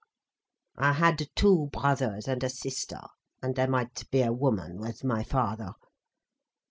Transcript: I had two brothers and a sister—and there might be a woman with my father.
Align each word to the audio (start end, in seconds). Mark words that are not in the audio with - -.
I 0.79 0.93
had 0.93 1.29
two 1.35 1.69
brothers 1.71 2.27
and 2.27 2.43
a 2.43 2.49
sister—and 2.49 3.55
there 3.55 3.67
might 3.69 4.09
be 4.09 4.23
a 4.23 4.33
woman 4.33 4.77
with 4.79 5.03
my 5.03 5.21
father. 5.23 5.73